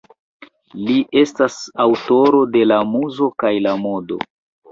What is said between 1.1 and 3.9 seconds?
estas aŭtoro de ""La Muzo kaj la